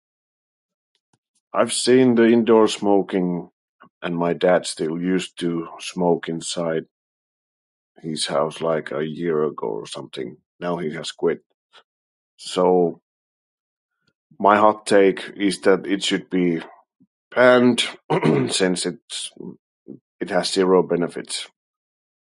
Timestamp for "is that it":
15.35-16.03